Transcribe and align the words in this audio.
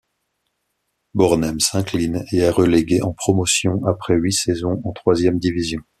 Bornem 1.13 1.59
s'incline, 1.59 2.25
et 2.31 2.37
est 2.39 2.49
relégué 2.49 3.03
en 3.03 3.13
Promotion 3.13 3.85
après 3.85 4.15
huit 4.15 4.33
saisons 4.33 4.81
en 4.83 4.93
troisième 4.93 5.37
division. 5.37 5.81